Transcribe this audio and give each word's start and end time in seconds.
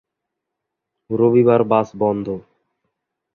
রবিবার 1.09 1.61
বাস 1.63 1.87
বন্ধ। 1.99 2.27